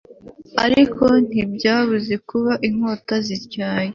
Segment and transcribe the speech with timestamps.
[0.65, 3.89] ariko ntibiyabuze kuba inkota zityaye